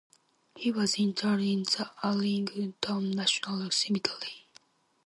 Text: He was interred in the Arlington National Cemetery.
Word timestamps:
He 0.55 0.71
was 0.71 0.95
interred 0.97 1.41
in 1.41 1.61
the 1.61 1.91
Arlington 2.01 3.11
National 3.11 3.69
Cemetery. 3.69 4.47